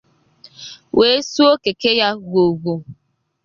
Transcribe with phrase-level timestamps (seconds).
[0.97, 2.81] wee suo Keke ya gwogwoo.